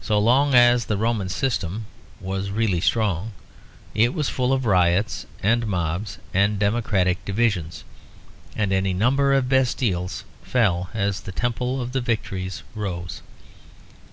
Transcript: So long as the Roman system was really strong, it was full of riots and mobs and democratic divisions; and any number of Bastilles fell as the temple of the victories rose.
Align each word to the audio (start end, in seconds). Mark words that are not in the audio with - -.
So 0.00 0.16
long 0.20 0.54
as 0.54 0.84
the 0.84 0.96
Roman 0.96 1.28
system 1.28 1.86
was 2.20 2.52
really 2.52 2.80
strong, 2.80 3.32
it 3.96 4.14
was 4.14 4.28
full 4.28 4.52
of 4.52 4.64
riots 4.64 5.26
and 5.42 5.66
mobs 5.66 6.18
and 6.32 6.56
democratic 6.56 7.24
divisions; 7.24 7.82
and 8.54 8.72
any 8.72 8.92
number 8.94 9.32
of 9.34 9.48
Bastilles 9.48 10.22
fell 10.44 10.88
as 10.94 11.22
the 11.22 11.32
temple 11.32 11.82
of 11.82 11.90
the 11.90 12.00
victories 12.00 12.62
rose. 12.76 13.22